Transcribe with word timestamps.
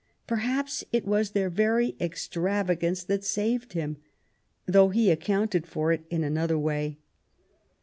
Perhaps 0.25 0.83
it 0.91 1.05
was 1.05 1.29
their 1.29 1.51
very 1.51 1.95
extravagance 1.99 3.03
that 3.03 3.23
saved 3.23 3.73
him, 3.73 3.97
though 4.65 4.89
he 4.89 5.11
accounted 5.11 5.67
for 5.67 5.91
it 5.91 6.05
in 6.09 6.23
another 6.23 6.57
way. 6.57 6.97